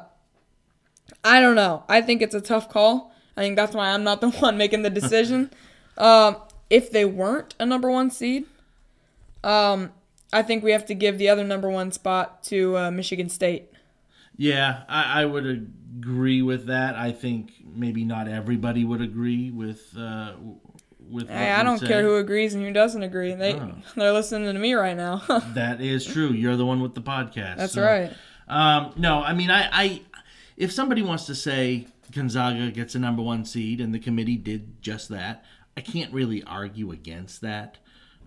I 1.24 1.40
don't 1.40 1.56
know. 1.56 1.84
I 1.88 2.00
think 2.00 2.22
it's 2.22 2.34
a 2.34 2.40
tough 2.40 2.68
call. 2.68 3.14
I 3.36 3.40
think 3.40 3.56
that's 3.56 3.74
why 3.74 3.90
I'm 3.90 4.04
not 4.04 4.20
the 4.20 4.30
one 4.40 4.56
making 4.56 4.82
the 4.82 4.90
decision. 4.90 5.50
um 5.98 6.36
if 6.70 6.90
they 6.90 7.04
weren't 7.04 7.54
a 7.58 7.66
number 7.66 7.90
1 7.90 8.10
seed, 8.10 8.44
um 9.42 9.92
I 10.32 10.42
think 10.42 10.62
we 10.62 10.72
have 10.72 10.86
to 10.86 10.94
give 10.94 11.18
the 11.18 11.28
other 11.28 11.44
number 11.44 11.68
1 11.68 11.92
spot 11.92 12.42
to 12.44 12.78
uh, 12.78 12.90
Michigan 12.90 13.28
State. 13.28 13.71
Yeah, 14.36 14.82
I, 14.88 15.22
I 15.22 15.24
would 15.24 15.46
agree 15.98 16.42
with 16.42 16.66
that. 16.66 16.94
I 16.94 17.12
think 17.12 17.52
maybe 17.64 18.04
not 18.04 18.28
everybody 18.28 18.84
would 18.84 19.00
agree 19.00 19.50
with 19.50 19.94
uh, 19.96 20.34
with. 21.10 21.28
Hey, 21.28 21.52
I 21.52 21.62
don't 21.62 21.78
said. 21.78 21.88
care 21.88 22.02
who 22.02 22.16
agrees 22.16 22.54
and 22.54 22.64
who 22.64 22.72
doesn't 22.72 23.02
agree. 23.02 23.34
They 23.34 23.54
Oh. 23.54 23.72
they're 23.96 24.12
listening 24.12 24.52
to 24.52 24.58
me 24.58 24.74
right 24.74 24.96
now. 24.96 25.22
That 25.54 25.80
is 25.80 26.04
true. 26.06 26.30
You're 26.30 26.56
the 26.56 26.66
one 26.66 26.80
with 26.80 26.94
the 26.94 27.02
podcast. 27.02 27.56
That's 27.58 27.74
so- 27.74 27.82
right. 27.84 28.12
Um, 28.48 28.92
no, 28.96 29.22
I 29.22 29.32
mean, 29.32 29.50
I, 29.50 29.68
I, 29.72 30.02
if 30.58 30.72
somebody 30.72 31.00
wants 31.00 31.24
to 31.26 31.34
say 31.34 31.86
Gonzaga 32.10 32.70
gets 32.70 32.94
a 32.94 32.98
number 32.98 33.22
one 33.22 33.44
seed, 33.46 33.80
and 33.80 33.94
the 33.94 33.98
committee 33.98 34.36
did 34.36 34.82
just 34.82 35.08
that, 35.08 35.44
I 35.76 35.80
can't 35.80 36.12
really 36.12 36.42
argue 36.42 36.90
against 36.90 37.40
that. 37.42 37.78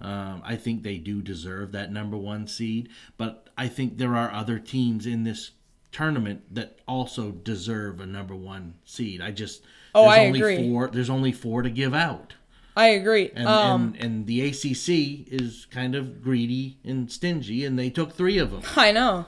Um, 0.02 0.42
I 0.44 0.56
think 0.56 0.82
they 0.84 0.98
do 0.98 1.22
deserve 1.22 1.74
that 1.74 1.92
number 1.92 2.18
one 2.18 2.48
seed, 2.48 2.90
but 3.18 3.50
I 3.58 3.68
think 3.68 3.98
there 3.98 4.16
are 4.16 4.32
other 4.32 4.58
teams 4.58 5.06
in 5.06 5.24
this 5.24 5.52
tournament 5.96 6.42
that 6.54 6.78
also 6.88 7.32
deserve 7.32 8.02
a 8.02 8.06
number 8.06 8.36
one 8.36 8.74
seed. 8.84 9.22
I 9.22 9.32
just 9.32 9.62
Oh, 9.94 10.04
there's 10.04 10.18
I 10.18 10.26
only 10.26 10.40
agree. 10.40 10.70
four 10.70 10.90
there's 10.90 11.10
only 11.10 11.32
four 11.32 11.62
to 11.62 11.70
give 11.70 11.94
out. 11.94 12.34
I 12.76 12.88
agree. 12.88 13.32
And, 13.34 13.48
um, 13.48 13.94
and 13.98 14.04
and 14.04 14.28
the 14.28 14.42
ACC 14.42 15.32
is 15.32 15.68
kind 15.72 15.96
of 15.96 16.22
greedy 16.22 16.78
and 16.84 17.10
stingy, 17.10 17.64
and 17.64 17.80
they 17.80 17.90
took 17.90 18.12
three 18.12 18.38
of 18.38 18.52
them. 18.52 18.62
I 18.76 18.92
know. 18.92 19.26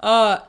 Uh, 0.00 0.40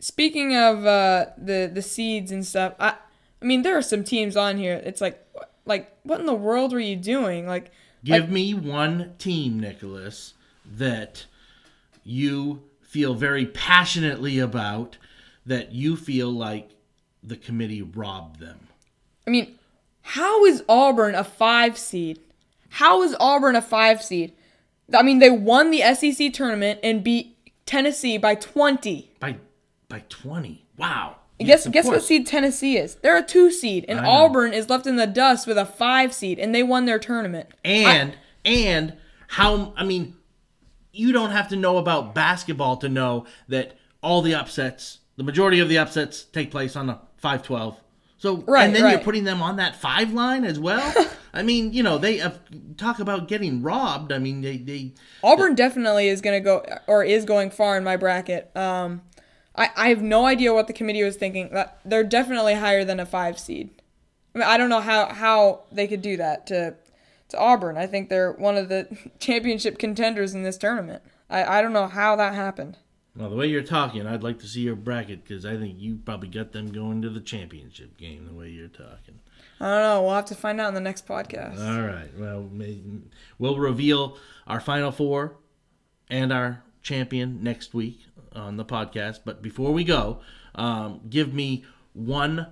speaking 0.00 0.56
of 0.56 0.84
uh, 0.84 1.26
the 1.38 1.70
the 1.72 1.82
seeds 1.82 2.32
and 2.32 2.44
stuff, 2.44 2.74
I 2.80 2.94
I 3.40 3.44
mean 3.44 3.62
there 3.62 3.78
are 3.78 3.82
some 3.82 4.02
teams 4.02 4.36
on 4.36 4.58
here. 4.58 4.82
It's 4.84 5.00
like 5.00 5.24
like 5.64 5.96
what 6.02 6.18
in 6.18 6.26
the 6.26 6.34
world 6.34 6.72
were 6.72 6.80
you 6.80 6.96
doing? 6.96 7.46
Like 7.46 7.70
Give 8.02 8.28
me 8.28 8.54
one 8.54 9.14
team, 9.18 9.60
Nicholas, 9.60 10.34
that 10.64 11.26
you 12.02 12.62
feel 12.90 13.14
very 13.14 13.46
passionately 13.46 14.40
about, 14.40 14.98
that 15.46 15.70
you 15.70 15.94
feel 15.96 16.28
like 16.28 16.70
the 17.22 17.36
committee 17.36 17.82
robbed 17.82 18.40
them. 18.40 18.58
I 19.28 19.30
mean, 19.30 19.56
how 20.02 20.44
is 20.44 20.64
Auburn 20.68 21.14
a 21.14 21.22
five 21.22 21.78
seed? 21.78 22.18
How 22.68 23.02
is 23.04 23.14
Auburn 23.20 23.54
a 23.54 23.62
five 23.62 24.02
seed? 24.02 24.32
I 24.92 25.02
mean, 25.02 25.20
they 25.20 25.30
won 25.30 25.70
the 25.70 25.82
SEC 25.94 26.32
tournament 26.32 26.80
and 26.82 27.04
beat 27.04 27.36
Tennessee 27.64 28.18
by 28.18 28.34
20. 28.34 29.12
By 29.20 29.36
by 29.88 30.02
twenty. 30.08 30.64
Wow. 30.76 31.16
Guess 31.38 31.48
Yes, 31.48 31.66
of 31.66 31.72
guess 31.72 31.86
what 31.86 32.02
seed 32.02 32.26
Tennessee 32.26 32.76
is? 32.76 32.96
They're 32.96 33.16
a 33.16 33.22
two 33.22 33.52
seed, 33.52 33.84
and 33.88 34.00
Auburn 34.00 34.52
is 34.52 34.68
left 34.68 34.86
in 34.86 34.96
the 34.96 35.06
dust 35.06 35.46
with 35.46 35.58
a 35.58 35.64
five 35.64 36.12
seed, 36.12 36.38
and 36.40 36.54
they 36.54 36.62
won 36.62 36.86
their 36.86 36.98
tournament. 36.98 37.48
And 37.64 38.16
and 38.44 38.94
how 39.28 39.72
I 39.76 39.84
mean, 39.84 40.16
you 40.92 41.12
don't 41.12 41.30
have 41.30 41.48
to 41.48 41.56
know 41.56 41.78
about 41.78 42.14
basketball 42.14 42.76
to 42.78 42.88
know 42.88 43.26
that 43.48 43.76
all 44.02 44.22
the 44.22 44.34
upsets, 44.34 44.98
the 45.16 45.22
majority 45.22 45.60
of 45.60 45.68
the 45.68 45.78
upsets, 45.78 46.24
take 46.24 46.50
place 46.50 46.76
on 46.76 46.86
the 46.86 46.98
five 47.16 47.42
twelve. 47.42 47.78
So 48.18 48.38
Right, 48.46 48.64
and 48.66 48.76
then 48.76 48.90
you're 48.90 49.00
putting 49.00 49.24
them 49.24 49.40
on 49.42 49.56
that 49.56 49.76
five 49.76 50.12
line 50.12 50.44
as 50.44 50.58
well. 50.58 50.92
I 51.32 51.42
mean, 51.42 51.72
you 51.72 51.82
know, 51.82 51.96
they 51.96 52.18
have, 52.18 52.40
talk 52.76 52.98
about 52.98 53.28
getting 53.28 53.62
robbed. 53.62 54.12
I 54.12 54.18
mean, 54.18 54.42
they 54.42 54.58
they 54.58 54.92
Auburn 55.22 55.54
definitely 55.54 56.08
is 56.08 56.20
going 56.20 56.38
to 56.38 56.44
go 56.44 56.64
or 56.86 57.02
is 57.02 57.24
going 57.24 57.50
far 57.50 57.78
in 57.78 57.84
my 57.84 57.96
bracket. 57.96 58.54
Um, 58.56 59.02
I, 59.56 59.70
I 59.76 59.88
have 59.88 60.02
no 60.02 60.26
idea 60.26 60.52
what 60.54 60.66
the 60.66 60.72
committee 60.72 61.02
was 61.02 61.16
thinking. 61.16 61.56
They're 61.84 62.04
definitely 62.04 62.54
higher 62.54 62.84
than 62.84 63.00
a 63.00 63.06
five 63.06 63.38
seed. 63.38 63.70
I 64.34 64.38
mean, 64.38 64.48
I 64.48 64.56
don't 64.56 64.68
know 64.68 64.80
how, 64.80 65.12
how 65.12 65.62
they 65.72 65.88
could 65.88 66.02
do 66.02 66.16
that 66.18 66.46
to 66.48 66.74
to 67.30 67.38
Auburn. 67.38 67.76
I 67.76 67.86
think 67.86 68.08
they're 68.08 68.32
one 68.32 68.56
of 68.56 68.68
the 68.68 68.88
championship 69.18 69.78
contenders 69.78 70.34
in 70.34 70.42
this 70.42 70.58
tournament. 70.58 71.02
I, 71.28 71.58
I 71.58 71.62
don't 71.62 71.72
know 71.72 71.86
how 71.86 72.16
that 72.16 72.34
happened. 72.34 72.78
well, 73.16 73.30
the 73.30 73.36
way 73.36 73.46
you're 73.46 73.62
talking, 73.62 74.06
I'd 74.06 74.22
like 74.22 74.38
to 74.40 74.46
see 74.46 74.60
your 74.62 74.76
bracket 74.76 75.22
because 75.24 75.44
I 75.46 75.56
think 75.56 75.76
you 75.78 75.96
probably 76.04 76.28
got 76.28 76.52
them 76.52 76.72
going 76.72 77.02
to 77.02 77.08
the 77.10 77.20
championship 77.20 77.96
game. 77.96 78.26
The 78.26 78.34
way 78.34 78.48
you're 78.48 78.68
talking. 78.68 79.20
I 79.60 79.66
don't 79.68 79.82
know. 79.82 80.02
We'll 80.02 80.14
have 80.14 80.24
to 80.26 80.34
find 80.34 80.60
out 80.60 80.68
in 80.68 80.74
the 80.74 80.80
next 80.80 81.06
podcast. 81.06 81.58
All 81.58 81.86
right. 81.86 82.10
Well, 82.18 82.48
we'll 83.38 83.58
reveal 83.58 84.16
our 84.46 84.60
final 84.60 84.90
four 84.90 85.36
and 86.08 86.32
our 86.32 86.62
champion 86.82 87.42
next 87.42 87.74
week 87.74 88.00
on 88.34 88.56
the 88.56 88.64
podcast. 88.64 89.20
But 89.24 89.42
before 89.42 89.72
we 89.72 89.84
go, 89.84 90.20
um, 90.54 91.02
give 91.10 91.34
me 91.34 91.64
one 91.92 92.46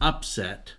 upset 0.00 0.74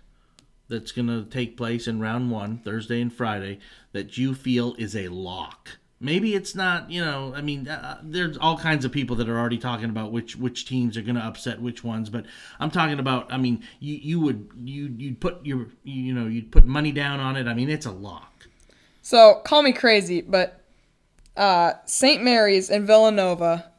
that's 0.68 0.92
going 0.92 1.08
to 1.08 1.24
take 1.24 1.56
place 1.56 1.86
in 1.86 2.00
round 2.00 2.30
one, 2.30 2.58
Thursday 2.58 3.00
and 3.00 3.12
Friday, 3.12 3.58
that 3.92 4.18
you 4.18 4.34
feel 4.34 4.74
is 4.78 4.96
a 4.96 5.08
lock. 5.08 5.78
Maybe 5.98 6.34
it's 6.34 6.54
not, 6.54 6.90
you 6.90 7.02
know. 7.02 7.32
I 7.34 7.40
mean, 7.40 7.68
uh, 7.68 8.00
there's 8.02 8.36
all 8.36 8.58
kinds 8.58 8.84
of 8.84 8.92
people 8.92 9.16
that 9.16 9.30
are 9.30 9.38
already 9.38 9.56
talking 9.56 9.88
about 9.88 10.12
which 10.12 10.36
which 10.36 10.66
teams 10.66 10.96
are 10.98 11.02
going 11.02 11.14
to 11.14 11.22
upset 11.22 11.62
which 11.62 11.82
ones. 11.82 12.10
But 12.10 12.26
I'm 12.60 12.70
talking 12.70 12.98
about. 12.98 13.32
I 13.32 13.38
mean, 13.38 13.64
you 13.80 13.94
you 13.94 14.20
would 14.20 14.50
you 14.62 14.94
you'd 14.98 15.20
put 15.20 15.44
your 15.46 15.68
you 15.84 16.12
know 16.12 16.26
you'd 16.26 16.52
put 16.52 16.66
money 16.66 16.92
down 16.92 17.18
on 17.18 17.36
it. 17.36 17.46
I 17.46 17.54
mean, 17.54 17.70
it's 17.70 17.86
a 17.86 17.92
lock. 17.92 18.46
So 19.00 19.40
call 19.44 19.62
me 19.62 19.72
crazy, 19.72 20.20
but 20.20 20.60
uh, 21.34 21.74
St. 21.86 22.22
Mary's 22.22 22.68
and 22.68 22.86
Villanova. 22.86 23.70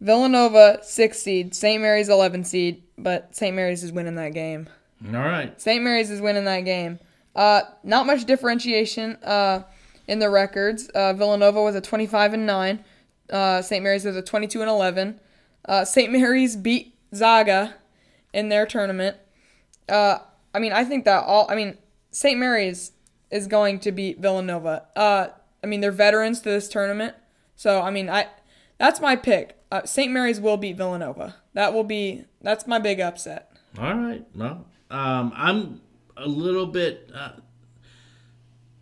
Villanova 0.00 0.78
six 0.82 1.20
seed, 1.20 1.54
St. 1.54 1.82
Mary's 1.82 2.08
eleven 2.08 2.44
seed, 2.44 2.84
but 2.96 3.34
St. 3.34 3.56
Mary's 3.56 3.82
is 3.82 3.92
winning 3.92 4.14
that 4.14 4.34
game. 4.34 4.68
All 5.06 5.12
right. 5.12 5.58
St. 5.60 5.82
Mary's 5.82 6.10
is 6.10 6.20
winning 6.20 6.44
that 6.44 6.60
game. 6.60 6.98
Uh, 7.34 7.62
not 7.82 8.06
much 8.06 8.24
differentiation 8.24 9.16
uh, 9.24 9.62
in 10.06 10.18
the 10.18 10.28
records. 10.28 10.88
Uh, 10.88 11.12
Villanova 11.12 11.62
was 11.62 11.74
a 11.74 11.80
25 11.80 12.34
and 12.34 12.46
9. 12.46 12.84
Uh, 13.30 13.62
St. 13.62 13.82
Mary's 13.82 14.04
was 14.04 14.16
a 14.16 14.22
22 14.22 14.60
and 14.60 14.70
11. 14.70 15.20
Uh, 15.64 15.84
St. 15.84 16.12
Mary's 16.12 16.56
beat 16.56 16.94
Zaga 17.14 17.74
in 18.32 18.48
their 18.48 18.66
tournament. 18.66 19.16
Uh, 19.88 20.18
I 20.54 20.58
mean, 20.58 20.72
I 20.72 20.84
think 20.84 21.04
that 21.04 21.24
all. 21.24 21.46
I 21.50 21.54
mean, 21.54 21.78
St. 22.10 22.38
Mary's 22.38 22.92
is 23.30 23.46
going 23.46 23.78
to 23.80 23.92
beat 23.92 24.18
Villanova. 24.18 24.86
Uh, 24.96 25.28
I 25.62 25.66
mean, 25.66 25.80
they're 25.80 25.92
veterans 25.92 26.40
to 26.40 26.48
this 26.48 26.68
tournament, 26.68 27.14
so 27.56 27.80
I 27.82 27.90
mean, 27.90 28.08
I 28.08 28.26
that's 28.78 29.00
my 29.00 29.16
pick. 29.16 29.56
Uh, 29.70 29.84
St. 29.84 30.10
Mary's 30.10 30.40
will 30.40 30.56
beat 30.56 30.76
Villanova. 30.76 31.36
That 31.54 31.72
will 31.72 31.84
be 31.84 32.24
that's 32.40 32.66
my 32.66 32.78
big 32.78 33.00
upset. 33.00 33.52
All 33.78 33.94
right. 33.94 34.24
Well, 34.34 34.66
um, 34.90 35.32
I'm 35.34 35.80
a 36.16 36.26
little 36.26 36.66
bit 36.66 37.10
uh, 37.14 37.32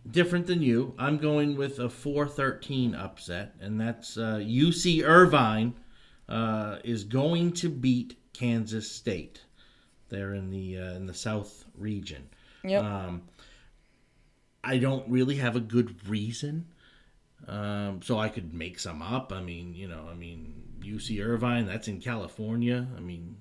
different 0.09 0.47
than 0.47 0.61
you. 0.61 0.93
I'm 0.97 1.17
going 1.17 1.55
with 1.55 1.79
a 1.79 1.87
4-13 1.87 2.99
upset, 2.99 3.55
and 3.59 3.79
that's 3.79 4.17
uh, 4.17 4.37
UC 4.37 5.03
Irvine 5.05 5.75
uh, 6.27 6.77
is 6.83 7.03
going 7.03 7.53
to 7.53 7.69
beat 7.69 8.17
Kansas 8.33 8.91
State. 8.91 9.43
They're 10.09 10.33
in 10.33 10.49
the 10.49 10.77
uh, 10.77 10.93
in 10.93 11.05
the 11.05 11.13
South 11.13 11.65
region. 11.77 12.29
Yep. 12.63 12.83
Um, 12.83 13.21
I 14.63 14.77
don't 14.77 15.07
really 15.09 15.35
have 15.35 15.55
a 15.55 15.59
good 15.59 16.07
reason, 16.07 16.65
um, 17.47 18.01
so 18.01 18.19
I 18.19 18.29
could 18.29 18.53
make 18.53 18.79
some 18.79 19.01
up. 19.01 19.31
I 19.31 19.41
mean, 19.41 19.75
you 19.75 19.87
know, 19.87 20.07
I 20.09 20.15
mean 20.15 20.63
UC 20.81 21.23
Irvine, 21.23 21.67
that's 21.67 21.87
in 21.87 22.01
California. 22.01 22.87
I 22.97 22.99
mean, 22.99 23.37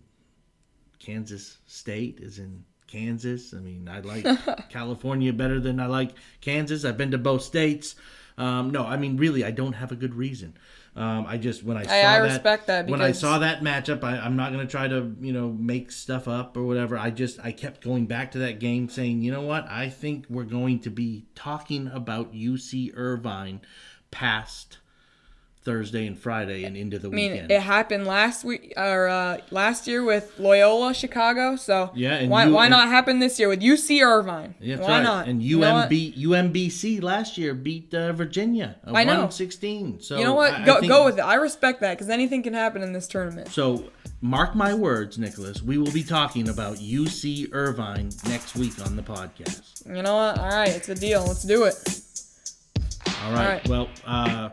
Kansas 0.98 1.58
State 1.66 2.20
is 2.20 2.38
in 2.38 2.64
Kansas. 2.86 3.54
I 3.54 3.58
mean, 3.58 3.88
I 3.88 4.00
like 4.00 4.26
California 4.70 5.32
better 5.32 5.60
than 5.60 5.80
I 5.80 5.86
like 5.86 6.10
Kansas. 6.40 6.84
I've 6.84 6.96
been 6.96 7.12
to 7.12 7.18
both 7.18 7.42
states. 7.42 7.94
Um, 8.36 8.70
no, 8.70 8.84
I 8.84 8.96
mean, 8.96 9.16
really, 9.16 9.44
I 9.44 9.50
don't 9.50 9.72
have 9.72 9.90
a 9.90 9.96
good 9.96 10.14
reason. 10.14 10.56
Um, 10.96 11.26
I 11.26 11.36
just 11.38 11.62
when 11.62 11.76
I 11.76 11.84
saw 11.84 11.92
I, 11.92 11.98
I 11.98 12.02
that, 12.02 12.22
respect 12.22 12.66
that 12.66 12.86
when 12.88 13.00
I 13.00 13.12
saw 13.12 13.38
that 13.38 13.62
matchup, 13.62 14.02
I, 14.02 14.18
I'm 14.18 14.36
not 14.36 14.52
going 14.52 14.66
to 14.66 14.70
try 14.70 14.88
to 14.88 15.14
you 15.20 15.32
know 15.32 15.50
make 15.52 15.92
stuff 15.92 16.26
up 16.26 16.56
or 16.56 16.64
whatever. 16.64 16.98
I 16.98 17.10
just 17.10 17.38
I 17.40 17.52
kept 17.52 17.82
going 17.82 18.06
back 18.06 18.32
to 18.32 18.38
that 18.38 18.58
game, 18.58 18.88
saying, 18.88 19.22
you 19.22 19.30
know 19.30 19.42
what, 19.42 19.68
I 19.68 19.90
think 19.90 20.26
we're 20.28 20.44
going 20.44 20.80
to 20.80 20.90
be 20.90 21.26
talking 21.36 21.88
about 21.88 22.32
UC 22.32 22.92
Irvine 22.96 23.60
past 24.10 24.78
Thursday 25.68 26.06
and 26.06 26.18
Friday 26.18 26.64
and 26.64 26.76
into 26.78 26.98
the 26.98 27.08
I 27.08 27.10
mean, 27.10 27.32
weekend. 27.32 27.50
it 27.50 27.60
happened 27.60 28.06
last 28.06 28.42
week 28.42 28.72
or 28.76 29.06
uh, 29.08 29.38
last 29.50 29.86
year 29.86 30.02
with 30.02 30.32
Loyola 30.38 30.94
Chicago. 30.94 31.56
So 31.56 31.90
Yeah, 31.94 32.24
why 32.26 32.46
you- 32.46 32.54
why 32.54 32.68
not 32.68 32.88
happen 32.88 33.18
this 33.18 33.38
year 33.38 33.48
with 33.50 33.60
UC 33.60 34.00
Irvine? 34.02 34.54
That's 34.60 34.80
why 34.80 34.88
right. 34.88 35.02
not? 35.02 35.28
And 35.28 35.42
You 35.42 35.58
know 35.60 35.86
UMBC 35.90 37.02
last 37.02 37.36
year 37.36 37.52
beat 37.52 37.92
uh, 37.92 38.12
Virginia. 38.14 38.76
Uh, 38.86 38.92
I 38.94 39.04
know. 39.04 39.12
116. 39.28 40.00
So 40.00 40.16
You 40.18 40.24
know 40.24 40.34
what? 40.34 40.52
I- 40.54 40.62
I 40.62 40.64
go 40.66 40.80
think- 40.80 40.90
go 40.90 41.04
with 41.04 41.18
it. 41.18 41.22
I 41.22 41.34
respect 41.34 41.80
that 41.82 41.94
because 41.98 42.08
anything 42.08 42.42
can 42.42 42.54
happen 42.54 42.82
in 42.82 42.92
this 42.94 43.06
tournament. 43.06 43.48
So 43.48 43.90
mark 44.22 44.54
my 44.54 44.72
words, 44.72 45.18
Nicholas. 45.18 45.62
We 45.62 45.76
will 45.76 45.92
be 45.92 46.02
talking 46.02 46.48
about 46.48 46.78
UC 46.80 47.48
Irvine 47.52 48.08
next 48.26 48.56
week 48.56 48.74
on 48.86 48.96
the 48.96 49.02
podcast. 49.02 49.86
You 49.86 50.02
know 50.02 50.16
what? 50.16 50.38
All 50.38 50.48
right, 50.48 50.70
it's 50.70 50.88
a 50.88 50.94
deal. 50.94 51.24
Let's 51.26 51.42
do 51.44 51.64
it. 51.64 51.76
All 53.24 53.32
right. 53.32 53.48
right. 53.48 53.68
Well, 53.68 53.88
uh, 54.06 54.48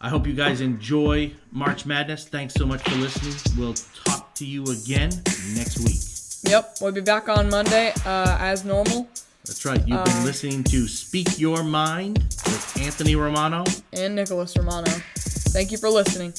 I 0.00 0.08
hope 0.08 0.26
you 0.28 0.32
guys 0.32 0.60
enjoy 0.60 1.32
March 1.50 1.84
Madness. 1.84 2.28
Thanks 2.28 2.54
so 2.54 2.64
much 2.64 2.82
for 2.82 2.94
listening. 2.96 3.34
We'll 3.58 3.74
talk 4.04 4.32
to 4.36 4.46
you 4.46 4.62
again 4.64 5.10
next 5.54 5.80
week. 5.80 6.50
Yep, 6.52 6.76
we'll 6.80 6.92
be 6.92 7.00
back 7.00 7.28
on 7.28 7.50
Monday 7.50 7.92
uh, 8.06 8.36
as 8.38 8.64
normal. 8.64 9.08
That's 9.44 9.64
right. 9.64 9.80
You've 9.88 10.04
been 10.04 10.24
listening 10.24 10.62
to 10.64 10.86
Speak 10.86 11.40
Your 11.40 11.64
Mind 11.64 12.18
with 12.18 12.78
Anthony 12.80 13.16
Romano. 13.16 13.64
And 13.92 14.14
Nicholas 14.14 14.56
Romano. 14.56 14.90
Thank 15.16 15.72
you 15.72 15.78
for 15.78 15.88
listening. 15.88 16.32